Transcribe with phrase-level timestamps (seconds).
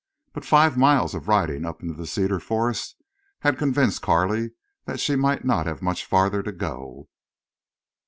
[0.33, 2.95] But five miles of riding up into the cedar forest
[3.41, 4.49] had convinced Carley
[4.85, 7.07] that she might not have much farther to go.